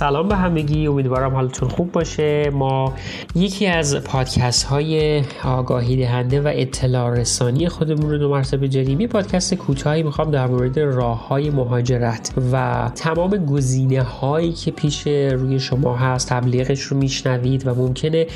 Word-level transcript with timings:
سلام 0.00 0.28
به 0.28 0.36
همگی 0.36 0.86
امیدوارم 0.86 1.34
حالتون 1.34 1.68
خوب 1.68 1.92
باشه. 1.92 2.50
ما 2.50 2.94
یکی 3.34 3.66
از 3.66 3.96
پادکست 4.04 4.64
های 4.64 5.22
آگاهی 5.44 5.96
دهنده 5.96 6.40
و 6.40 6.50
اطلاع 6.54 7.10
رسانی 7.10 7.68
خودمون 7.68 8.10
رو 8.10 8.18
دو 8.18 8.30
مرتبه 8.30 8.68
جریم 8.68 9.06
پادکست 9.06 9.54
کوتاهی 9.54 10.02
می‌خوام 10.02 10.30
در 10.30 10.46
مورد 10.46 10.78
راه 10.78 11.28
های 11.28 11.50
مهاجرت 11.50 12.32
و 12.52 12.90
تمام 12.94 13.30
گزینه 13.30 14.02
هایی 14.02 14.52
که 14.52 14.70
پیش 14.70 15.06
روی 15.06 15.60
شما 15.60 15.96
هست 15.96 16.28
تبلیغش 16.28 16.80
رو 16.80 16.96
میشنوید 16.96 17.66
و 17.66 17.74
ممکنه 17.74 18.26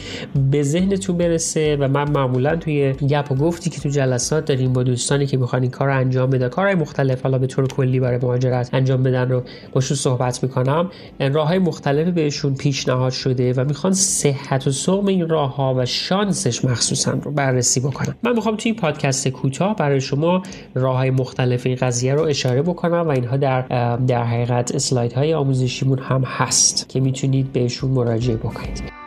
به 0.51 0.63
ذهنتون 0.63 1.17
برسه 1.17 1.77
و 1.81 1.89
من 1.89 2.11
معمولا 2.11 2.57
توی 2.57 2.93
گپ 2.93 3.33
و 3.33 3.35
گفتی 3.35 3.71
که 3.71 3.81
تو 3.81 3.89
جلسات 3.89 4.45
داریم 4.45 4.73
با 4.73 4.83
دوستانی 4.83 5.27
که 5.27 5.37
می‌خوان 5.37 5.63
این 5.63 5.71
کار 5.71 5.89
رو 5.89 5.97
انجام 5.97 6.31
بدن 6.31 6.49
کارهای 6.49 6.75
مختلف 6.75 7.23
حالا 7.23 7.39
به 7.39 7.47
طور 7.47 7.67
کلی 7.69 8.01
برای 8.01 8.19
مهاجرت 8.23 8.71
انجام 8.73 9.03
بدن 9.03 9.31
رو 9.31 9.43
باشون 9.73 9.97
صحبت 9.97 10.43
می‌کنم. 10.43 10.91
راه 11.21 11.54
های 11.55 11.63
مختلفی 11.63 12.11
بهشون 12.11 12.55
پیشنهاد 12.55 13.13
شده 13.13 13.53
و 13.53 13.65
می‌خوان 13.65 13.93
صحت 13.93 14.67
و 14.67 14.71
سقم 14.71 15.07
این 15.07 15.29
راه 15.29 15.57
ها 15.57 15.75
و 15.75 15.87
شانسش 15.87 16.65
مخصوصا 16.65 17.11
رو 17.11 17.31
بررسی 17.31 17.81
بکنم 17.81 18.15
من 18.23 18.33
می‌خوام 18.33 18.57
توی 18.57 18.73
این 18.73 18.81
پادکست 18.81 19.29
کوتاه 19.29 19.77
برای 19.77 20.01
شما 20.01 20.43
راه 20.75 20.97
های 20.97 21.11
مختلف 21.11 21.67
این 21.67 21.77
قضیه 21.77 22.15
رو 22.15 22.23
اشاره 22.23 22.63
بکنم 22.63 23.01
و 23.01 23.09
اینها 23.09 23.37
در 23.37 23.63
در 23.97 24.25
حقیقت 24.25 24.75
اسلاید 24.75 25.13
های 25.13 25.35
آموزشیمون 25.35 25.99
هم 25.99 26.23
هست 26.25 26.89
که 26.89 27.01
می‌تونید 27.01 27.53
بهشون 27.53 27.91
مراجعه 27.91 28.37
بکنید. 28.37 29.04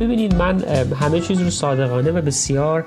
ببینید 0.00 0.34
من 0.34 0.64
همه 1.00 1.20
چیز 1.20 1.42
رو 1.42 1.50
صادقانه 1.50 2.10
و 2.10 2.20
بسیار 2.20 2.84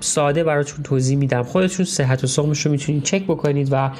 ساده 0.00 0.44
براتون 0.44 0.82
توضیح 0.82 1.18
میدم. 1.18 1.42
خودتون 1.42 1.86
صحت 1.86 2.24
و 2.24 2.26
سقمش 2.26 2.60
رو 2.60 2.72
می‌تونید 2.72 3.02
چک 3.02 3.22
بکنید 3.24 3.68
و 3.70 3.90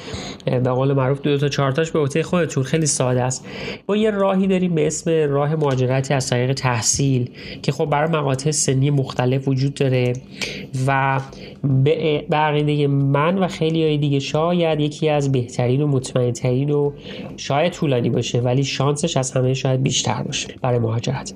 به 0.45 0.59
قول 0.59 0.93
معروف 0.93 1.21
دو 1.21 1.37
تا 1.37 1.49
چهارتاش 1.49 1.91
به 1.91 1.99
عهده 1.99 2.23
خودتون. 2.23 2.63
خیلی 2.63 2.85
ساده 2.85 3.23
است. 3.23 3.45
ما 3.89 3.95
یه 3.95 4.11
راهی 4.11 4.47
داریم 4.47 4.75
به 4.75 4.87
اسم 4.87 5.11
راه 5.29 5.55
مهاجرتی 5.55 6.13
از 6.13 6.29
طریق 6.29 6.53
تحصیل 6.53 7.29
که 7.61 7.71
خب 7.71 7.85
برای 7.85 8.09
مقاطع 8.09 8.51
سنی 8.51 8.89
مختلف 8.89 9.47
وجود 9.47 9.73
داره 9.73 10.13
و 10.87 11.19
به 12.29 12.37
عقیده 12.37 12.87
من 12.87 13.37
و 13.37 13.47
خیلی 13.47 13.83
های 13.83 13.97
دیگه 13.97 14.19
شاید 14.19 14.79
یکی 14.79 15.09
از 15.09 15.31
بهترین 15.31 15.81
و 15.81 15.87
مطمئنترین 15.87 16.69
و 16.69 16.91
شاید 17.37 17.73
طولانی 17.73 18.09
باشه 18.09 18.39
ولی 18.39 18.63
شانسش 18.63 19.17
از 19.17 19.31
همه 19.31 19.53
شاید 19.53 19.83
بیشتر 19.83 20.23
باشه 20.23 20.47
برای 20.61 20.79
مهاجرت. 20.79 21.33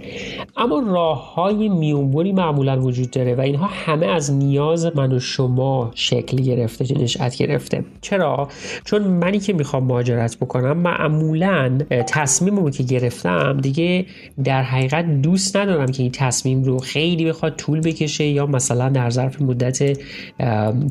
اما 0.58 0.84
راه 0.88 1.09
راه 1.10 1.34
های 1.34 1.70
میونبری 1.70 2.32
معمولا 2.32 2.82
وجود 2.82 3.12
داره 3.12 3.36
و 3.36 3.42
اینها 3.42 3.68
همه 3.72 4.06
از 4.06 4.34
نیاز 4.34 4.96
من 4.96 5.12
و 5.12 5.20
شما 5.20 5.92
شکل 5.96 6.38
گرفته 6.38 6.98
نشأت 6.98 7.38
گرفته. 7.38 7.86
چرا؟ 8.02 8.48
چون 8.86 9.02
منی 9.02 9.40
که 9.40 9.54
می‌خوام 9.54 9.84
مهاجرت 9.84 10.38
بکنم 10.38 10.78
معمولا 10.78 11.78
تصمیممو 11.90 12.70
که 12.70 12.84
گرفتم 12.84 13.58
دیگه 13.62 14.06
در 14.44 14.64
حقیقت 14.64 15.22
دوست 15.22 15.58
ندارم 15.58 15.86
که 15.86 16.04
این 16.04 16.12
تصمیم 16.12 16.64
رو 16.64 16.80
خیلی 16.80 17.26
بخواد 17.26 17.56
طول 17.56 17.82
بکشه 17.82 18.26
یا 18.26 18.46
مثلا 18.46 18.90
در 18.90 19.10
ظرف 19.10 19.42
مدت 19.42 20.00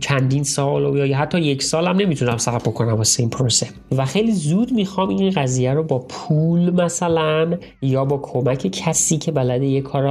چندین 0.01 0.43
سال 0.43 1.09
یا 1.09 1.19
حتی 1.19 1.41
یک 1.41 1.63
سال 1.63 1.87
هم 1.87 1.97
نمی‌تونم 1.97 2.39
صبر 2.39 2.59
بکنم 2.59 2.95
واسه 2.95 3.23
این 3.23 3.31
پروسه. 3.31 3.67
و 3.97 4.05
خیلی 4.05 4.33
زود 4.33 4.73
می‌خوام 4.73 5.09
این 5.09 5.31
قضیه 5.31 5.75
رو 5.75 5.83
با 5.83 5.99
پول 5.99 6.71
مثلا 6.71 7.57
یا 7.83 8.05
با 8.05 8.19
کمک 8.19 8.67
کسی 8.67 9.19
که 9.19 9.33
بلده 9.33 9.67
یه 9.67 9.81
کار 9.81 10.08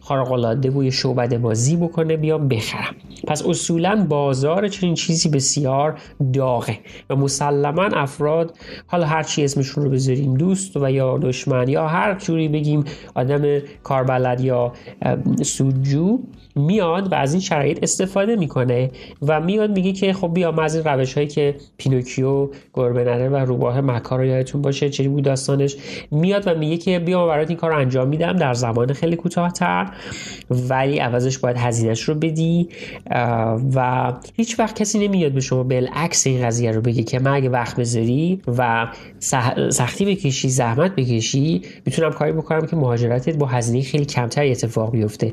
خارق 0.00 0.32
العاده 0.32 0.70
و 0.70 0.84
یه 0.84 0.90
شعبده 0.90 1.38
بازی 1.38 1.76
بکنه 1.76 2.16
بیام 2.16 2.48
بخرم. 2.48 2.94
پس 3.26 3.46
اصولا 3.46 4.06
بازار 4.08 4.68
چنین 4.68 4.94
چیزی 4.94 5.28
بسیار 5.28 5.98
داغه 6.32 6.78
و 7.10 7.16
مسلما 7.16 7.84
افراد 7.84 8.58
حالا 8.86 9.06
هر 9.06 9.22
چی 9.22 9.44
اسمشون 9.44 9.84
رو 9.84 9.90
بذاریم 9.90 10.34
دوست 10.34 10.76
و 10.76 10.90
یا 10.90 11.18
دشمن 11.18 11.68
یا 11.68 11.88
هر 11.88 12.14
جوری 12.14 12.48
بگیم 12.48 12.84
آدم 13.14 13.58
کاربلد 13.82 14.40
یا 14.40 14.72
سودجو 15.42 16.18
میاد 16.54 17.12
و 17.12 17.14
از 17.14 17.32
این 17.32 17.40
شرایط 17.40 17.78
استفاده 17.82 18.36
می‌کنه 18.36 18.90
و 19.22 19.40
میاد 19.40 19.70
میگه 19.70 19.92
که 19.92 20.12
خب 20.12 20.34
بیا 20.34 20.50
از 20.50 20.74
این 20.74 20.84
روش 20.84 21.14
هایی 21.14 21.26
که 21.26 21.54
پینوکیو 21.76 22.48
گربه 22.74 23.04
نره 23.04 23.28
و 23.28 23.36
روباه 23.36 23.80
مکار 23.80 24.18
رو 24.18 24.24
یادتون 24.24 24.62
باشه 24.62 24.90
چی 24.90 25.08
بود 25.08 25.24
داستانش 25.24 25.76
میاد 26.10 26.42
و 26.46 26.58
میگه 26.58 26.76
که 26.76 26.98
بیا 26.98 27.26
برات 27.26 27.48
این 27.48 27.58
کار 27.58 27.72
انجام 27.72 28.08
میدم 28.08 28.32
در 28.32 28.54
زمان 28.54 28.92
خیلی 28.92 29.16
کوتاهتر 29.30 29.90
ولی 30.50 30.98
عوضش 30.98 31.38
باید 31.38 31.56
هزینهش 31.56 32.02
رو 32.02 32.14
بدی. 32.14 32.68
و 33.74 34.12
هیچ 34.34 34.58
وقت 34.58 34.76
کسی 34.76 35.08
نمیاد 35.08 35.32
به 35.32 35.40
شما 35.40 35.62
بالعکس 35.62 36.26
این 36.26 36.46
قضیه 36.46 36.70
رو 36.70 36.80
بگه 36.80 37.02
که 37.02 37.18
من 37.18 37.30
اگه 37.34 37.48
وقت 37.48 37.80
بذاری 37.80 38.40
و 38.58 38.88
سختی 39.70 40.04
بکشی 40.04 40.48
زحمت 40.48 40.94
بکشی 40.94 41.62
می‌تونم 41.86 42.12
کاری 42.12 42.32
بکنم 42.32 42.66
که 42.66 42.76
مهاجرتت 42.76 43.36
با 43.36 43.46
هزینه 43.46 43.82
خیلی 43.82 44.04
کمتری 44.04 44.50
اتفاق 44.50 44.92
بیفته. 44.92 45.32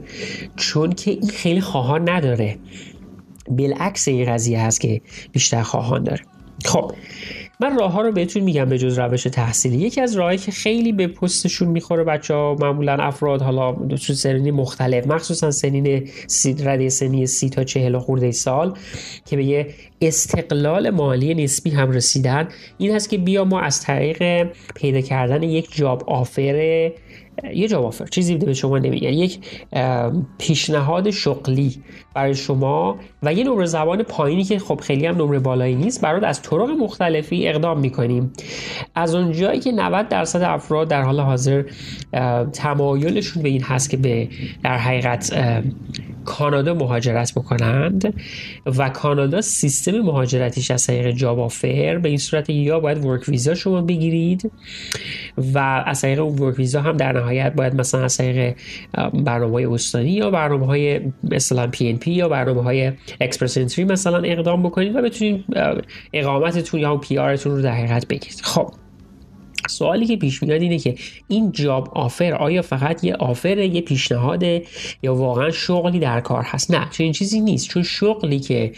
چون 0.55 0.91
که 0.91 1.11
این 1.11 1.29
خیلی 1.29 1.61
خواهان 1.61 2.09
نداره. 2.09 2.57
بالعکس 3.49 4.07
این 4.07 4.33
قضیه 4.33 4.59
هست 4.59 4.81
که 4.81 5.01
بیشتر 5.31 5.61
خواهان 5.61 6.03
داره. 6.03 6.21
خب 6.65 6.91
من 7.59 7.77
راه 7.77 7.91
ها 7.91 8.01
رو 8.01 8.11
بهتون 8.11 8.43
میگم 8.43 8.65
به 8.65 8.77
جز 8.77 8.99
روش 8.99 9.23
تحصیلی. 9.23 9.77
یکی 9.77 10.01
از 10.01 10.15
راهایی 10.15 10.37
که 10.37 10.51
خیلی 10.51 10.91
به 10.91 11.07
پستشون 11.07 11.67
می‌خوره 11.67 12.03
بچه 12.03 12.33
ها 12.33 12.55
معمولا 12.59 12.93
افراد 12.93 13.41
حالا 13.41 13.73
تو 13.73 14.13
سنین 14.13 14.51
مختلف 14.51 15.07
مخصوصا 15.07 15.51
سنین 15.51 16.09
سی 16.27 16.53
رده 16.53 16.89
سنی 16.89 17.25
سی 17.25 17.49
تا 17.49 17.63
چهل 17.63 17.97
خورده 17.97 18.31
سال 18.31 18.73
که 19.25 19.35
به 19.35 19.43
یه 19.43 19.67
استقلال 20.01 20.89
مالی 20.89 21.43
نسبی 21.43 21.69
هم 21.69 21.91
رسیدن 21.91 22.47
این 22.77 22.95
هست 22.95 23.09
که 23.09 23.17
بیا 23.17 23.43
ما 23.43 23.61
از 23.61 23.81
طریق 23.81 24.47
پیدا 24.75 25.01
کردن 25.01 25.43
یک 25.43 25.75
جاب 25.75 26.09
آفر 26.09 26.91
یه 27.53 27.67
جاب 27.67 27.85
آفر 27.85 28.05
چیزی 28.05 28.37
به 28.37 28.53
شما 28.53 28.77
نمیگن. 28.77 29.13
یک 29.13 29.39
پیشنهاد 30.37 31.11
شغلی 31.11 31.75
برای 32.13 32.35
شما 32.35 32.97
و 33.23 33.33
یه 33.33 33.43
نمره 33.43 33.65
زبان 33.65 34.03
پایینی 34.03 34.43
که 34.43 34.59
خب 34.59 34.79
خیلی 34.83 35.05
هم 35.05 35.15
نمره 35.15 35.39
بالایی 35.39 35.75
نیست 35.75 36.01
برات 36.01 36.23
از 36.23 36.41
طرق 36.41 36.69
مختلفی 36.69 37.47
اقدام 37.47 37.79
می‌کنیم. 37.79 38.33
از 38.95 39.15
اونجایی 39.15 39.59
که 39.59 39.71
90 39.71 40.09
درصد 40.09 40.41
افراد 40.41 40.87
در 40.87 41.01
حال 41.01 41.19
حاضر 41.19 41.63
تمایلشون 42.53 43.43
به 43.43 43.49
این 43.49 43.61
هست 43.61 43.89
که 43.89 43.97
به 43.97 44.29
در 44.63 44.77
حقیقت 44.77 45.33
کانادا 46.27 46.73
مهاجرت 46.73 47.33
بکنند 47.35 48.13
و 48.65 48.89
کانادا 48.89 49.41
سیستم 49.41 49.91
مهاجرتیش 49.91 50.71
از 50.71 50.87
طریق 50.87 51.11
جاب 51.11 51.39
آفر 51.39 51.97
به 51.97 52.09
این 52.09 52.17
صورت 52.17 52.49
یا 52.49 52.79
باید 52.79 53.05
ورک 53.05 53.29
ویزا 53.29 53.55
شما 53.55 53.81
بگیرید 53.81 54.51
و 55.37 55.83
از 55.85 56.01
طریق 56.01 56.19
اون 56.19 56.39
work 56.39 56.59
visa 56.59 56.81
هم 56.81 56.97
در 56.97 57.11
نهایت 57.11 57.53
باید 57.53 57.75
مثلا 57.75 58.03
از 58.03 58.17
طریق 58.17 58.55
برنامه 59.13 59.53
های 59.53 59.65
استانی 59.65 60.11
یا 60.11 60.31
برنامه 60.31 60.65
های 60.65 61.01
مثلا 61.23 61.67
PNP 61.67 62.11
یا 62.11 62.29
برنامه 62.29 62.63
های 62.63 62.91
Express 63.21 63.57
Entry 63.57 63.85
مثلا 63.85 64.17
اقدام 64.17 64.63
بکنید 64.63 64.95
و 64.95 65.01
بتونید 65.01 65.45
اقامتتون 66.13 66.79
یا 66.79 66.97
PR 66.97 67.17
تون 67.17 67.55
رو 67.55 67.61
در 67.61 67.71
حقیقت 67.71 68.07
بگیرید. 68.07 68.41
خب. 68.43 68.86
سوالی 69.67 70.05
که 70.05 70.17
پیش 70.17 70.43
میاد 70.43 70.61
اینه 70.61 70.79
که 70.79 70.95
این 71.27 71.51
job 71.51 71.91
offer 71.95 72.33
آیا 72.33 72.61
فقط 72.61 73.03
یه 73.03 73.13
offer 73.13 73.57
یه 73.57 73.81
پیشنهاده 73.81 74.63
یا 75.03 75.15
واقعا 75.15 75.51
شغلی 75.51 75.99
در 75.99 76.21
کار 76.21 76.43
هست؟ 76.43 76.71
نه 76.71 76.87
چنین 76.91 77.11
چیزی 77.11 77.39
نیست. 77.39 77.69
چون 77.69 77.83
شغلی 77.83 78.39
که 78.39 78.71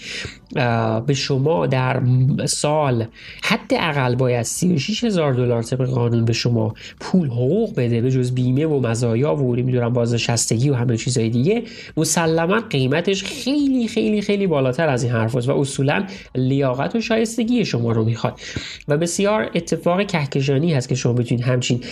به 1.05 1.13
شما 1.13 1.67
در 1.67 2.01
سال 2.45 3.05
حد 3.43 3.73
اقل 3.73 4.15
باید 4.15 4.43
36 4.43 5.03
هزار 5.03 5.33
دلار 5.33 5.63
طبق 5.63 5.85
قانون 5.85 6.25
به 6.25 6.33
شما 6.33 6.73
پول 6.99 7.27
حقوق 7.27 7.75
بده 7.75 8.01
به 8.01 8.11
جز 8.11 8.31
بیمه 8.31 8.65
و 8.65 8.79
مزایا 8.79 9.35
و 9.35 9.55
نمی‌دونم 9.55 9.93
بازنشستگی 9.93 10.69
و 10.69 10.73
همه 10.73 10.97
چیزهای 10.97 11.29
دیگه 11.29 11.63
مسلما 11.97 12.59
قیمتش 12.69 13.23
خیلی 13.23 13.87
خیلی 13.87 14.21
خیلی 14.21 14.47
بالاتر 14.47 14.89
از 14.89 15.03
این 15.03 15.11
حرف 15.11 15.35
و 15.35 15.51
اصولا 15.51 16.05
لیاقت 16.35 16.95
و 16.95 17.01
شایستگی 17.01 17.65
شما 17.65 17.91
رو 17.91 18.05
می‌خواد. 18.05 18.39
و 18.87 18.97
بسیار 18.97 19.49
اتفاق 19.55 20.07
کهکشانی 20.07 20.73
هست 20.79 20.89
که 20.89 20.95
شما 20.95 21.13
بتونید 21.13 21.43
همچین 21.43 21.83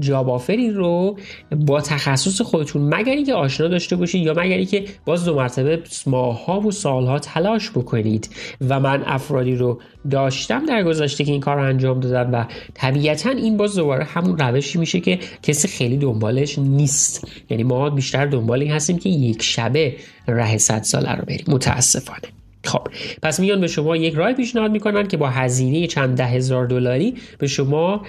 جاب 0.00 0.30
آفری 0.30 0.70
رو 0.70 1.18
با 1.66 1.80
تخصص 1.80 2.40
خودتون 2.40 2.94
مگر 2.94 3.12
اینکه 3.12 3.34
آشنا 3.34 3.68
داشته 3.68 3.96
باشید 3.96 4.22
یا 4.22 4.32
مگر 4.32 4.56
اینکه 4.56 4.84
باز 5.04 5.24
دو 5.24 5.36
مرتبه 5.36 5.82
ماها 6.06 6.60
و 6.60 6.70
سالها 6.70 7.18
تلاش 7.18 7.70
بکنید. 7.70 8.30
و 8.68 8.80
من 8.80 9.02
افرادی 9.06 9.56
رو 9.56 9.80
داشتم 10.10 10.66
در 10.66 10.82
گذشته 10.82 11.24
که 11.24 11.32
این 11.32 11.40
کار 11.40 11.56
رو 11.56 11.62
انجام 11.62 12.00
دادن 12.00 12.30
و 12.30 12.44
طبیعتا 12.74 13.30
این 13.30 13.56
باز 13.56 13.76
دوباره 13.76 14.04
همون 14.04 14.38
روشی 14.38 14.78
میشه 14.78 15.00
که 15.00 15.18
کسی 15.42 15.68
خیلی 15.68 15.96
دنبالش 15.96 16.58
نیست. 16.58 17.28
یعنی 17.50 17.62
ما 17.62 17.90
بیشتر 17.90 18.26
دنبال 18.26 18.62
این 18.62 18.72
هستیم 18.72 18.98
که 18.98 19.08
یک 19.08 19.42
شبه 19.42 19.96
ره 20.28 20.58
صد 20.58 20.82
ساله 20.82 21.12
رو 21.12 21.24
بریم. 21.24 21.44
متاسفانه. 21.48 22.45
خب 22.66 22.88
پس 23.22 23.40
میان 23.40 23.60
به 23.60 23.66
شما 23.66 23.96
یک 23.96 24.14
راه 24.14 24.32
پیشنهاد 24.32 24.70
می‌کنن 24.70 25.06
که 25.06 25.16
با 25.16 25.28
هزینه 25.28 25.86
چند 25.86 26.16
ده 26.16 26.26
هزار 26.26 26.66
دلاری 26.66 27.14
به 27.38 27.46
شما 27.46 28.02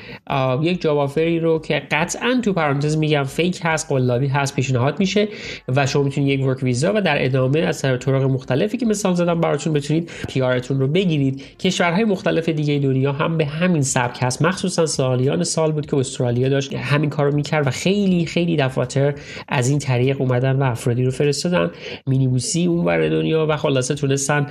یک 0.61 0.81
جاب 0.81 1.19
رو 1.19 1.59
که 1.59 1.81
قطعا 1.91 2.41
تو 2.43 2.53
پرانتز 2.53 2.97
میگم 2.97 3.23
فیک 3.23 3.59
هست 3.63 3.89
قلابی 3.89 4.27
هست 4.27 4.55
پیشنهاد 4.55 4.99
میشه 4.99 5.27
و 5.67 5.85
شما 5.85 6.03
می‌تونید 6.03 6.39
یک 6.39 6.45
ورک 6.45 6.63
ویزا 6.63 6.93
و 6.95 7.01
در 7.01 7.25
ادامه 7.25 7.59
از 7.59 7.81
طرق 7.81 8.23
مختلفی 8.23 8.77
که 8.77 8.85
مثال 8.85 9.13
زدم 9.13 9.41
براتون 9.41 9.73
بتونید 9.73 10.11
پیارتون 10.27 10.79
رو 10.79 10.87
بگیرید. 10.87 11.57
کشورهای 11.57 12.03
مختلف 12.03 12.49
دیگه 12.49 12.79
دنیا 12.79 13.11
هم 13.11 13.37
به 13.37 13.45
همین 13.45 13.81
سبک 13.81 14.17
هست. 14.21 14.41
مخصوصا 14.41 14.85
سالیان 14.85 15.43
سال 15.43 15.71
بود 15.71 15.85
که 15.85 15.97
استرالیا 15.97 16.49
داشت 16.49 16.73
همین 16.73 17.09
کارو 17.09 17.35
می‌کرد 17.35 17.67
و 17.67 17.69
خیلی 17.69 18.25
خیلی 18.25 18.57
دفاتر 18.57 19.13
از 19.47 19.69
این 19.69 19.79
طریق 19.79 20.21
اومدن 20.21 20.55
و 20.55 20.63
افرادی 20.63 21.03
رو 21.03 21.11
فرستادن. 21.11 21.71
مینیبوسی 22.07 22.65
اون 22.65 23.09
دنیا 23.09 23.47
و 23.49 23.57
خلاصه 23.57 23.95
تونستن 23.95 24.46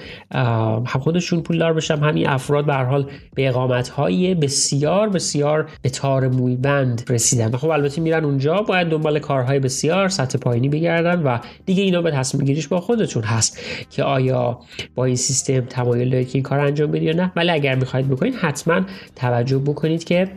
هم 0.86 1.00
خودشون 1.00 1.40
پولدار 1.40 1.72
بشن 1.72 1.98
همین 1.98 2.28
افراد 2.28 2.66
به 2.66 2.74
حال 2.74 3.10
به 3.34 3.48
اقامت 3.48 3.88
های 3.88 4.34
بسیار 4.34 5.08
بسیار 5.08 5.70
به 5.82 5.88
تار 5.88 6.28
موی 6.28 6.56
بند 6.56 7.02
رسیدن. 7.08 7.56
خب 7.56 7.68
البته 7.68 8.00
میرن 8.00 8.24
اونجا 8.24 8.62
باید 8.62 8.88
دنبال 8.88 9.18
کارهای 9.18 9.58
بسیار 9.58 10.08
سطح 10.08 10.38
پایینی 10.38 10.68
بگردن 10.68 11.22
و 11.22 11.38
دیگه 11.66 11.82
اینا 11.82 12.02
به 12.02 12.10
تصمیم 12.10 12.44
گیریش 12.44 12.68
با 12.68 12.80
خودتون 12.80 13.22
هست 13.22 13.58
که 13.90 14.02
آیا 14.02 14.58
با 14.94 15.04
این 15.04 15.16
سیستم 15.16 15.60
تمایل 15.60 16.10
دارید 16.10 16.28
که 16.28 16.34
این 16.34 16.42
کار 16.42 16.60
انجام 16.60 16.90
بدید 16.90 17.02
یا 17.02 17.12
نه. 17.12 17.32
ولی 17.36 17.50
اگر 17.50 17.74
می‌خواید 17.74 18.08
بکنید 18.08 18.34
حتما 18.34 18.80
توجه 19.16 19.58
بکنید 19.58 20.04
که 20.04 20.28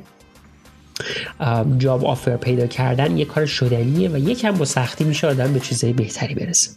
جاب 1.78 2.06
آفر 2.06 2.38
پیدا 2.38 2.68
کردن 2.68 3.18
یه 3.18 3.26
کار 3.26 3.46
شدنیه 3.46 4.10
و 4.10 4.18
یکم 4.18 4.52
با 4.52 4.66
سختی 4.66 5.04
میشه 5.04 5.28
آدم 5.28 5.54
به 5.54 5.60
چیزهای 5.60 5.94
بهتری 5.94 6.36
برسه. 6.36 6.70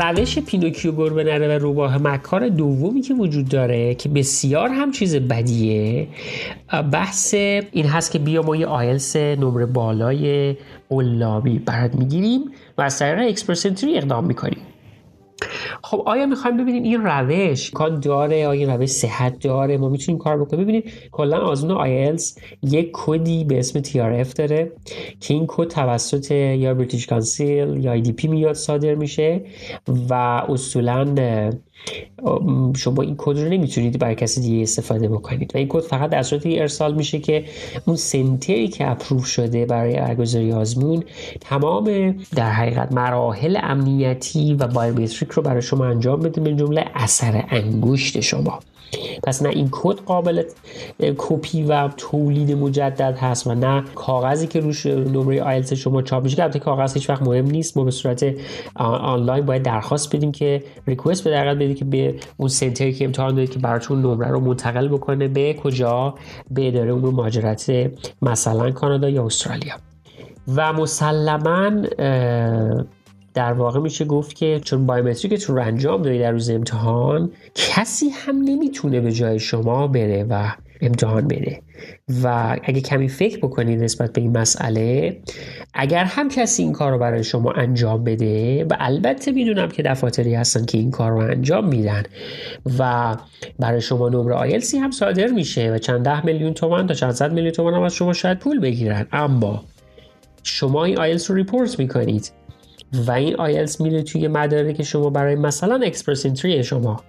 روش 0.00 0.38
پینوکیو 0.38 0.92
گربه 0.92 1.24
نره 1.24 1.48
و 1.48 1.58
روباه 1.58 1.98
مکار 1.98 2.48
دومی 2.48 3.00
که 3.00 3.14
وجود 3.14 3.48
داره 3.48 3.94
که 3.94 4.08
بسیار 4.08 4.68
هم 4.68 4.92
چیز 4.92 5.16
بدیه. 5.16 6.08
بحث 6.92 7.34
این 7.34 7.86
هست 7.86 8.12
که 8.12 8.18
بیا 8.18 8.42
ما 8.42 8.56
یه 8.56 8.66
آیلتس 8.66 9.16
نمره 9.16 9.66
بالای 9.66 10.56
قلابی 10.88 11.58
برات 11.58 11.94
می‌گیریم 11.94 12.50
و 12.78 12.82
از 12.82 12.98
طریق 12.98 13.28
Express 13.28 13.68
Entry 13.68 13.96
اقدام 13.96 14.24
می‌کنیم. 14.24 14.58
خب 15.90 16.02
آیا 16.06 16.26
می‌خوایم 16.26 16.56
ببینیم 16.56 16.82
این 16.82 17.04
روش 17.04 17.70
کار 17.70 17.88
داره 17.90 18.46
آیا 18.46 18.50
این 18.52 18.70
روش 18.70 18.88
صحت 18.88 19.38
داره؟ 19.38 19.78
ما 19.78 19.88
می‌تونیم 19.88 20.18
کار 20.18 20.44
بکنیم. 20.44 20.62
ببینید 20.62 20.92
کلا 21.12 21.38
آزمون 21.38 21.76
آیلتس 21.76 22.38
یک 22.62 22.90
کدی 22.92 23.44
به 23.44 23.58
اسم 23.58 23.82
TRF 23.82 24.32
داره 24.34 24.72
که 25.20 25.34
این 25.34 25.44
کد 25.48 25.68
توسط 25.68 26.30
یا 26.30 26.74
British 26.74 27.06
Council 27.06 27.84
یا 27.84 28.02
IDP 28.02 28.24
میاد 28.24 28.52
صادر 28.52 28.94
میشه 28.94 29.40
و 30.08 30.14
اصولا 30.48 31.04
شما 32.76 33.02
این 33.02 33.14
کد 33.18 33.38
رو 33.38 33.48
نمی‌تونید 33.48 33.98
برای 33.98 34.14
کسی 34.14 34.40
دیگه 34.40 34.62
استفاده 34.62 35.08
بکنید. 35.08 35.52
و 35.54 35.58
این 35.58 35.68
کد 35.68 35.80
فقط 35.80 36.10
در 36.10 36.22
صورتی 36.22 36.60
ارسال 36.60 36.94
میشه 36.94 37.18
که 37.18 37.44
اون 37.86 37.96
center 37.96 38.58
ی 38.58 38.68
که 38.68 38.90
approve 38.90 39.26
شده 39.26 39.66
برای 39.66 39.96
برگزاری 39.96 40.52
آزمون 40.52 41.04
تمام 41.40 42.14
در 42.36 42.50
حقیقت 42.50 42.92
مراحل 42.92 43.58
امنیتی 43.62 44.54
و 44.54 44.66
biometric 44.66 45.30
رو 45.30 45.42
برای 45.42 45.62
شما 45.62 45.84
انجام 45.86 46.20
بده 46.20 46.40
من 46.40 46.54
جمله 46.54 46.84
اثر 46.94 47.44
انگشت 47.48 48.20
شما. 48.20 48.60
پس 49.22 49.42
نه 49.42 49.48
این 49.48 49.68
کد 49.72 50.00
قابل 50.00 50.42
کپی 51.18 51.62
و 51.62 51.88
تولید 51.96 52.52
مجدد 52.52 53.18
هست 53.18 53.46
و 53.46 53.54
نه 53.54 53.84
کاغذی 53.94 54.46
که 54.46 54.60
روش 54.60 54.86
نمره 54.86 55.42
آیلتس 55.42 55.72
شما 55.72 56.02
چاپ 56.02 56.24
میشه. 56.24 56.50
که 56.50 56.58
کاغذ 56.58 56.94
هیچ 56.94 57.10
وقت 57.10 57.22
مهم 57.22 57.46
نیست. 57.46 57.76
ما 57.76 57.84
به 57.84 57.90
صورت 57.90 58.24
آنلاین 58.76 59.46
باید 59.46 59.62
درخواست 59.62 60.16
بدیم 60.16 60.32
که 60.32 60.62
request 60.86 61.24
در 61.24 61.30
حقیقت 61.30 61.56
بدید 61.56 61.76
که 61.76 61.84
به 61.84 62.14
اون 62.36 62.48
center 62.48 62.86
ی 62.86 62.92
که 62.92 63.04
امتحان 63.04 63.34
دارید 63.34 63.50
که 63.50 63.58
براتون 63.58 64.02
نمره 64.02 64.28
رو 64.28 64.40
منتقل 64.40 64.88
بکنه 64.88 65.28
به 65.28 65.54
کجا؟ 65.54 66.14
به 66.50 66.68
اداره 66.68 66.92
امور 66.92 67.12
مهاجرت 67.12 67.90
مثلا 68.22 68.70
کانادا 68.70 69.08
یا 69.08 69.26
استرالیا. 69.26 69.74
و 70.56 70.72
مسلما 70.72 71.70
در 73.34 73.52
واقع 73.52 73.80
میشه 73.80 74.04
گفت 74.04 74.36
که 74.36 74.60
چون 74.64 74.86
biometric 74.86 75.39
تون 75.39 75.56
رو 75.56 75.62
انجام 75.62 76.02
دادید 76.02 76.20
در 76.20 76.30
روز 76.30 76.50
امتحان 76.50 77.32
کسی 77.54 78.08
هم 78.08 78.36
نمی‌تونه 78.36 79.00
به 79.00 79.12
جای 79.12 79.38
شما 79.38 79.86
بره 79.86 80.26
و 80.30 80.52
امتحان 80.80 81.28
بده. 81.28 81.62
و 82.22 82.56
اگه 82.64 82.80
کمی 82.80 83.08
فکر 83.08 83.38
بکنید 83.38 83.82
نسبت 83.82 84.12
به 84.12 84.20
این 84.20 84.38
مسئله 84.38 85.16
اگر 85.74 86.04
هم 86.04 86.28
کسی 86.28 86.62
این 86.62 86.72
کار 86.72 86.92
رو 86.92 86.98
برای 86.98 87.24
شما 87.24 87.52
انجام 87.52 88.04
بده 88.04 88.64
و 88.64 88.76
البته 88.78 89.32
می‌دونم 89.32 89.68
که 89.68 89.82
دفاتری 89.82 90.34
هستن 90.34 90.64
که 90.64 90.78
این 90.78 90.90
کار 90.90 91.10
رو 91.10 91.18
انجام 91.18 91.68
میدن 91.68 92.02
و 92.78 93.16
برای 93.58 93.80
شما 93.80 94.08
نمره 94.08 94.34
آیلتسی 94.34 94.78
هم 94.78 94.90
صادر 94.90 95.26
میشه 95.26 95.72
و 95.72 95.78
چند 95.78 96.04
ده 96.04 96.26
میلیون 96.26 96.54
تومن 96.54 96.86
تا 96.86 96.94
چند 96.94 97.12
صد 97.12 97.32
میلیون 97.32 97.52
تومن 97.52 97.74
هم 97.74 97.82
از 97.82 97.94
شما 97.94 98.12
شاید 98.12 98.38
پول 98.38 98.60
بگیرن. 98.60 99.06
اما 99.12 99.64
شما 100.42 100.84
این 100.84 100.98
آیلتس 100.98 101.30
رو 101.30 101.36
report 101.36 101.78
می‌کنید. 101.78 102.32
و 102.92 103.10
این 103.10 103.36
آیلتس 103.36 103.80
میره 103.80 104.02
توی 104.02 104.28
مدارک 104.28 104.82
شما 104.82 105.10
برای 105.10 105.34
مثلا 105.34 105.80
Express 105.84 106.26
Entry 106.26 106.64
شما. 106.64 107.02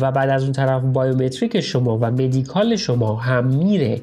و 0.00 0.12
بعد 0.12 0.30
از 0.30 0.42
اون 0.42 0.52
طرف 0.52 0.82
بایومتریک 0.82 1.60
شما 1.60 1.98
و 1.98 2.10
مدیکال 2.10 2.76
شما 2.76 3.16
هم 3.16 3.46
میره 3.46 4.00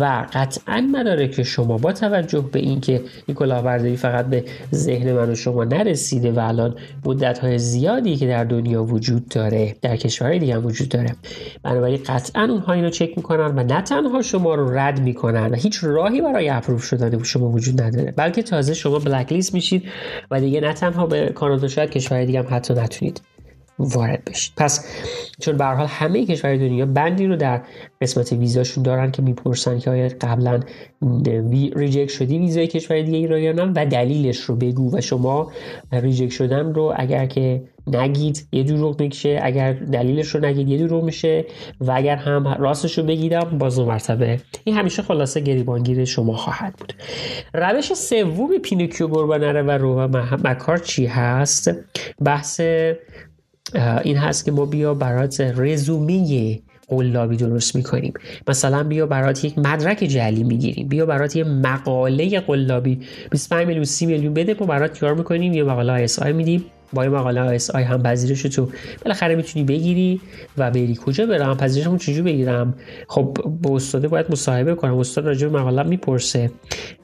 و 0.00 0.26
قطعا 0.32 0.80
مدارک 0.80 1.42
شما 1.42 1.78
با 1.78 1.92
توجه 1.92 2.40
به 2.52 2.58
اینکه 2.58 3.02
این 3.26 3.34
کلاهبرداری 3.34 3.96
فقط 3.96 4.26
به 4.26 4.44
ذهن 4.74 5.12
من 5.12 5.30
و 5.30 5.34
شما 5.34 5.64
نرسیده 5.64 6.32
و 6.32 6.38
الان 6.38 6.74
مدت 7.04 7.38
های 7.38 7.58
زیادی 7.58 8.16
که 8.16 8.26
در 8.26 8.44
دنیا 8.44 8.84
وجود 8.84 9.28
داره 9.28 9.76
در 9.82 9.96
کشورهای 9.96 10.38
دیگه 10.38 10.54
هم 10.54 10.66
وجود 10.66 10.88
داره 10.88 11.16
بنابراین 11.62 12.00
قطعا 12.06 12.42
اونها 12.42 12.72
اینو 12.72 12.90
چک 12.90 13.12
می‌کنن 13.16 13.58
و 13.58 13.62
نه 13.62 13.82
تنها 13.82 14.22
شما 14.22 14.54
رو 14.54 14.78
رد 14.78 15.00
می‌کنن 15.00 15.50
و 15.50 15.54
هیچ 15.54 15.84
راهی 15.84 16.20
برای 16.20 16.48
اپروف 16.48 16.84
شدن 16.84 17.22
شما 17.22 17.48
وجود 17.48 17.82
نداره 17.82 18.12
بلکه 18.16 18.42
تازه 18.42 18.74
شما 18.74 18.98
بلک 18.98 19.32
لیست 19.32 19.54
میشید 19.54 19.82
و 20.30 20.40
دیگه 20.40 20.60
نه 20.60 20.72
تنها 20.72 21.06
به 21.06 21.28
کانادا 21.34 21.68
شاید 21.68 21.90
کشورهای 21.90 22.26
دیگه 22.26 22.38
هم 22.38 22.46
حتی 22.50 22.74
نتونید. 22.74 23.20
وارد 23.80 24.24
بشید 24.24 24.52
پس 24.56 24.86
چون 25.40 25.56
به 25.56 25.60
هر 25.60 25.64
حال 25.64 25.86
همه 25.86 26.26
کشورهای 26.26 26.58
دنیا 26.58 26.86
بندی 26.86 27.26
رو 27.26 27.36
در 27.36 27.62
قسمت 28.00 28.32
ویزاشون 28.32 28.82
دارن 28.82 29.10
که 29.10 29.22
می‌پرسن 29.22 29.78
که 29.78 29.90
آیا 29.90 30.08
قبلا 30.20 30.60
reject 31.76 32.10
شدی 32.10 32.38
ویزای 32.38 32.66
کشور 32.66 33.02
دیگه 33.02 33.18
ای 33.18 33.42
یا 33.42 33.52
نه 33.52 33.62
و 33.62 33.86
دلیلش 33.86 34.40
رو 34.40 34.56
بگو 34.56 34.96
و 34.96 35.00
شما 35.00 35.52
reject 35.92 36.32
شدن 36.32 36.74
رو 36.74 36.94
اگر 36.96 37.26
که 37.26 37.62
نگید 37.86 38.46
یه 38.52 38.62
دروغ 38.62 39.00
میشه 39.00 39.40
اگر 39.42 39.72
دلیلش 39.72 40.28
رو 40.28 40.44
نگید 40.44 40.68
یه 40.68 40.78
دروغ 40.78 41.04
میشه 41.04 41.44
و 41.80 41.92
اگر 41.94 42.16
هم 42.16 42.48
راستش 42.58 42.98
رو 42.98 43.04
بگیدم 43.04 43.58
باز 43.58 43.78
مرتبه. 43.78 44.40
این 44.64 44.76
همیشه 44.76 45.02
خلاصه 45.02 45.40
گریبانگیر 45.40 46.04
شما 46.04 46.36
خواهد 46.36 46.74
بود. 46.76 46.92
روش 47.54 47.94
سوم 47.94 48.58
پینوکیو 48.58 49.08
گربه 49.08 49.39
نره 49.39 49.62
و 49.62 49.70
روباه 49.70 50.08
مکار 50.44 50.78
چی 50.78 51.06
هست؟ 51.06 51.70
بحث 52.24 52.60
این 54.04 54.16
هست 54.16 54.44
که 54.44 54.52
ما 54.52 54.66
بیا 54.66 54.94
برات 54.94 55.40
رزومه 55.40 56.60
قلابی 56.88 57.36
درست 57.36 57.76
می‌کنیم. 57.76 58.12
مثلا 58.48 58.82
بیا 58.82 59.06
برات 59.06 59.44
یک 59.44 59.58
مدرک 59.58 59.98
جعلی 59.98 60.44
می‌گیریم. 60.44 60.88
بیا 60.88 61.06
برات 61.06 61.36
یه 61.36 61.44
مقاله 61.44 62.40
قلابی. 62.40 63.00
25 63.30 63.66
میلیون 63.66 63.84
30 63.84 64.06
میلیون 64.06 64.34
بده 64.34 64.56
ما 64.60 64.66
برات 64.66 65.00
کار 65.00 65.14
می‌کنیم؟ 65.14 65.52
یه 65.52 65.62
مقاله 65.64 65.92
ISI 65.92 66.32
میدیم. 66.32 66.64
با 66.92 67.02
این 67.02 67.10
مقاله 67.10 67.58
ISI 67.74 67.82
هم 67.82 68.02
پذیرش 68.02 68.42
تو. 68.42 68.68
بالاخره 69.04 69.34
می‌تونی 69.34 69.64
بگیری 69.64 70.20
و 70.58 70.70
بری 70.70 70.98
کجا 71.04 71.26
برم 71.26 71.56
پذیرشمو 71.56 71.98
چجوری 71.98 72.22
بگیرم؟ 72.22 72.74
خب 73.08 73.36
با 73.62 73.76
استاد 73.76 74.08
باید 74.08 74.26
مصاحبه 74.30 74.74
کنم. 74.74 74.98
استاد 74.98 75.26
راجع 75.26 75.48
به 75.48 75.58
مقاله 75.58 75.82
می‌پرسه 75.82 76.50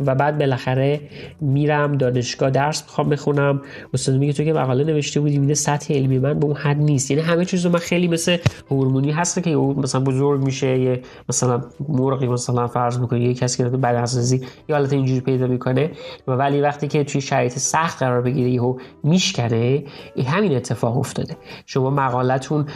و 0.01 0.15
بعد 0.15 0.39
بالاخره 0.39 1.01
میرم 1.41 1.97
دانشگاه 1.97 2.51
درس 2.51 2.83
می‌خوام 2.83 3.09
بخونم. 3.09 3.63
استاد 3.95 4.17
میگه 4.17 4.33
تو 4.33 4.45
که 4.45 4.53
مقاله 4.53 4.85
نوشته 4.85 5.21
بودی 5.21 5.39
میده 5.39 5.55
سطح 5.55 5.95
علمی. 5.95 6.19
من 6.19 6.39
به 6.39 6.47
اون 6.47 6.57
حد 6.57 6.77
نیست. 6.77 7.11
یعنی 7.11 7.23
همه 7.23 7.45
چیزو 7.45 7.71
من 7.71 7.79
خیلی 7.79 8.09
مثل 8.09 8.37
هورمونی 8.71 9.11
هست 9.11 9.43
که 9.43 9.57
مثلا 9.57 10.01
بزرگ 10.01 10.43
میشه 10.43 10.79
یه 10.79 11.03
مثلا 11.29 11.65
مرغی 11.89 12.27
مثلا 12.27 12.67
فرض 12.67 12.99
می‌کنه 12.99 13.21
یه 13.21 13.35
کسی 13.35 13.63
که 13.63 13.69
بعد 13.69 13.97
اساسی 13.97 14.41
یا 14.69 14.77
حالت 14.77 14.93
اینجوری 14.93 15.21
پیدا 15.21 15.47
می‌کنه. 15.47 15.91
ولی 16.27 16.61
وقتی 16.61 16.89
که 16.89 17.05
توی 17.05 17.21
شرایط 17.21 17.53
سخت 17.59 17.99
قرار 17.99 18.23
بگیره 18.23 18.51
یهو 18.51 18.79
میشکنه. 19.05 19.76
این 20.15 20.27
همین 20.27 20.57
اتفاق 20.57 20.99
افتاده. 20.99 21.37
شما 21.67 21.91
مقالتون 21.91 22.67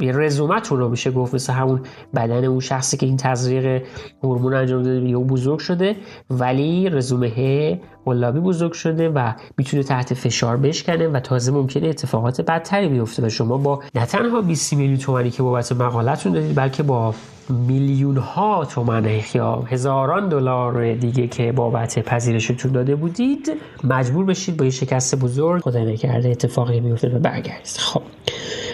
رزومتون 0.00 0.78
رو 0.78 0.88
میشه 0.88 1.10
گفت 1.10 1.34
مثل 1.34 1.52
همون 1.52 1.80
بدن 2.14 2.44
اون 2.44 2.60
شخصی 2.60 2.96
که 2.96 3.06
این 3.06 3.16
تزریق 3.16 3.82
هورمون 4.22 4.54
انجام 4.54 4.82
داده 4.82 5.08
یا 5.08 5.20
بزرگ 5.20 5.58
شده 5.58 5.96
ولی 6.30 6.90
رزومه 6.90 7.80
قلابی 8.04 8.40
بزرگ 8.40 8.72
شده 8.72 9.08
و 9.08 9.32
می‌تونه 9.58 9.82
تحت 9.82 10.14
فشار 10.14 10.56
بشکنه 10.56 11.08
و 11.08 11.20
تازه 11.20 11.52
ممکنه 11.52 11.88
اتفاقات 11.88 12.40
بدتری 12.40 12.88
بیفته 12.88 13.26
و 13.26 13.28
شما 13.28 13.58
با 13.58 13.82
نه 13.94 14.06
تنها 14.06 14.40
20 14.40 14.72
میلیون 14.72 14.98
تومانی 14.98 15.30
که 15.30 15.42
بابت 15.42 15.72
مقالتون 15.72 16.32
دادید 16.32 16.54
بلکه 16.54 16.82
با 16.82 17.14
میلیون 17.48 18.16
ها 18.16 18.64
تومن 18.64 19.20
یا 19.34 19.54
هزاران 19.56 20.28
دلار 20.28 20.94
دیگه 20.94 21.26
که 21.26 21.52
بابت 21.52 21.98
پذیرشتون 21.98 22.72
داده 22.72 22.94
بودید 22.94 23.52
مجبور 23.84 24.24
بشید 24.24 24.56
با 24.56 24.64
یه 24.64 24.70
شکست 24.70 25.16
بزرگ 25.16 25.62
خدای 25.62 25.92
نکرده 25.92 26.28
اتفاقی 26.28 26.80
میفته 26.80 27.08
و 27.08 27.18
برگردید. 27.18 27.76
خب 27.78 28.02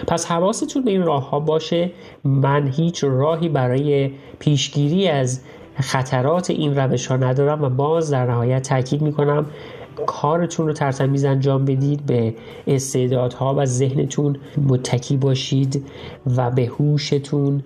پس 0.07 0.27
حواستون 0.27 0.85
به 0.85 0.91
این 0.91 1.03
راه 1.03 1.31
ها 1.31 1.41
باشه. 1.41 1.91
من 2.25 2.69
هیچ 2.69 3.05
راهی 3.05 3.49
برای 3.49 4.11
پیشگیری 4.39 5.09
از 5.09 5.41
خطرات 5.81 6.51
این 6.51 6.77
روش 6.77 7.07
ها 7.07 7.17
ندارم 7.17 7.63
و 7.63 7.69
باز 7.69 8.11
در 8.11 8.27
نهایت 8.27 8.69
تاکید 8.69 9.03
می‌کنم 9.03 9.47
کارتون 10.07 10.67
رو 10.67 10.73
ترتمیز 10.73 11.25
انجام 11.25 11.65
بدید 11.65 12.07
به 12.07 12.35
استعدادها 12.67 13.55
و 13.55 13.65
ذهنتون 13.65 14.37
متکی 14.69 15.17
باشید 15.17 15.85
و 16.37 16.51
به 16.51 16.67
هوشتون 16.67 17.63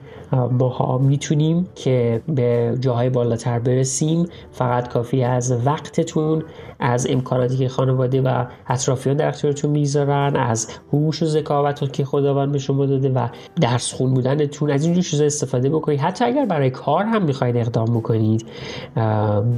ماها 0.50 0.98
می‌تونیم 0.98 1.68
که 1.74 2.22
به 2.28 2.76
جاهای 2.80 3.10
بالاتر 3.10 3.58
برسیم. 3.58 4.26
فقط 4.52 4.88
کافی 4.88 5.22
از 5.22 5.66
وقتتون 5.66 6.42
از 6.78 7.06
امکاناتی 7.10 7.56
که 7.56 7.68
خانواده 7.68 8.20
و 8.20 8.44
اطرافیان 8.68 9.16
در 9.16 9.28
اختیارتون 9.28 9.70
می‌ذارن 9.70 10.36
از 10.36 10.68
هوش 10.92 11.22
و 11.22 11.26
ذکاوت 11.26 11.92
که 11.92 12.04
خداوند 12.04 12.52
به 12.52 12.58
شما 12.58 12.86
داده 12.86 13.08
و 13.08 13.28
درس 13.60 13.92
خون 13.94 14.14
بودنتون 14.14 14.70
از 14.70 14.84
اینجور 14.84 15.02
چیزا 15.02 15.24
استفاده 15.24 15.70
بکنید. 15.70 16.00
حتی 16.00 16.24
اگر 16.24 16.46
برای 16.46 16.70
کار 16.70 17.04
هم 17.04 17.22
می‌خواید 17.22 17.56
اقدام 17.56 17.86
بکنید 17.86 18.46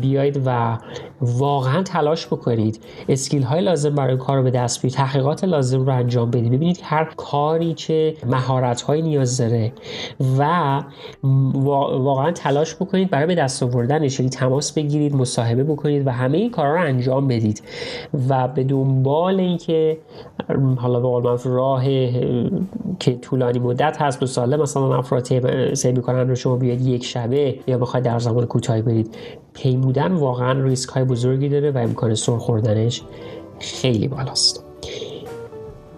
بیاید 0.00 0.42
و 0.46 0.78
واقعا 1.20 1.82
تلاش 1.82 2.26
بکنید. 2.26 2.65
اسکیل 3.08 3.42
های 3.42 3.60
لازم 3.60 3.94
برای 3.94 4.16
کار 4.16 4.36
رو 4.36 4.42
به 4.42 4.50
دست 4.50 4.82
بیارید. 4.82 4.96
تحقیقات 4.96 5.44
لازم 5.44 5.86
رو 5.86 5.92
انجام 5.92 6.30
بدید. 6.30 6.52
ببینید 6.52 6.80
هر 6.82 7.04
کاری 7.16 7.74
چه 7.74 8.14
مهارت 8.26 8.82
های 8.82 9.02
نیاز 9.02 9.38
داره 9.38 9.72
و 10.38 10.82
واقعا 11.98 12.32
تلاش 12.32 12.76
بکنید 12.76 13.10
برای 13.10 13.26
به 13.26 13.34
دست 13.34 13.62
آوردنش. 13.62 14.20
یعنی 14.20 14.30
تماس 14.30 14.72
بگیرید 14.72 15.16
مصاحبه 15.16 15.64
بکنید 15.64 16.06
و 16.06 16.10
همه 16.10 16.38
این 16.38 16.50
کارا 16.50 16.74
رو 16.74 16.80
انجام 16.80 17.28
بدید. 17.28 17.62
و 18.28 18.48
به 18.48 18.64
دنبال 18.64 19.40
اینکه 19.40 19.98
حالا 20.76 21.00
به 21.00 21.08
قول 21.08 21.38
راه 21.44 21.84
که 22.98 23.14
طولانی 23.22 23.58
مدت 23.58 24.02
هست 24.02 24.20
دو 24.20 24.26
ساله 24.26 24.56
مثلا 24.56 24.98
افراد 24.98 25.24
سعی 25.74 25.92
می‌کنن 25.92 26.28
رو 26.28 26.34
شما 26.34 26.56
بیاید 26.56 26.86
یک 26.86 27.04
شبه 27.04 27.58
یا 27.66 27.78
بخواید 27.78 28.04
در 28.04 28.18
زمان 28.18 28.46
کوتاهی 28.46 28.82
برید. 28.82 29.16
پیمودن 29.56 30.12
واقعا 30.12 30.52
ریسک 30.64 30.88
های 30.88 31.04
بزرگی 31.04 31.48
داره 31.48 31.70
و 31.70 31.78
امکان 31.78 32.14
سر 32.14 32.36
خوردنش 32.36 33.02
خیلی 33.60 34.08
بالاست. 34.08 34.64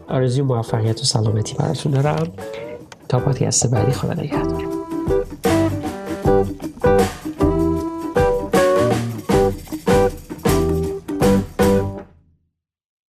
آرزوی 0.08 0.42
موفقیت 0.42 1.00
و 1.00 1.04
سلامتی 1.04 1.54
براتون 1.54 1.92
دارم. 1.92 2.32
تا 3.08 3.18
پادکست 3.18 3.70
بعدی 3.70 3.92
خدا 3.92 4.12
نگهدار. 4.12 4.67